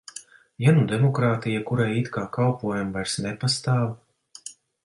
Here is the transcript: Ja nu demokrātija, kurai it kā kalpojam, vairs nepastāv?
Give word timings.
Ja 0.63 0.71
nu 0.77 0.85
demokrātija, 0.91 1.59
kurai 1.69 1.87
it 1.99 2.11
kā 2.17 2.25
kalpojam, 2.39 2.93
vairs 2.97 3.17
nepastāv? 3.27 3.97